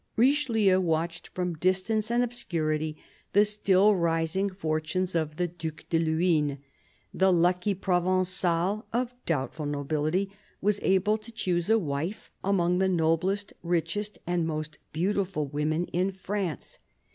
[0.15, 2.97] Richelieu watched, from distance and obscurity,
[3.33, 6.57] the still rising fortunes of the Due de Luynes.
[7.13, 13.53] The lucky Provengal, of doubtful nobility, was able to choose a wife among the noblest,
[13.61, 16.79] richest and most beautiful women in France.